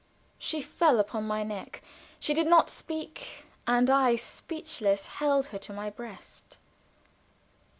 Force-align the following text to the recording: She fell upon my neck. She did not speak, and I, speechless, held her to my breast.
She 0.39 0.63
fell 0.63 0.99
upon 0.99 1.25
my 1.27 1.43
neck. 1.43 1.83
She 2.19 2.33
did 2.33 2.47
not 2.47 2.71
speak, 2.71 3.45
and 3.67 3.87
I, 3.87 4.15
speechless, 4.15 5.05
held 5.05 5.49
her 5.53 5.59
to 5.59 5.73
my 5.73 5.91
breast. 5.91 6.57